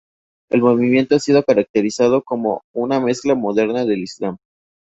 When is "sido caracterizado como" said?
1.19-2.63